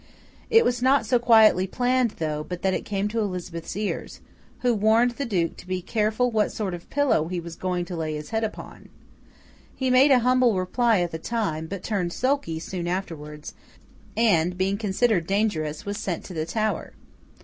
[0.49, 4.19] It was not so quietly planned, though, but that it came to Elizabeth's ears,
[4.61, 7.95] who warned the Duke 'to be careful what sort of pillow he was going to
[7.95, 8.89] lay his head upon.'
[9.75, 13.53] He made a humble reply at the time; but turned sulky soon afterwards,
[14.17, 16.93] and, being considered dangerous, was sent to the Tower.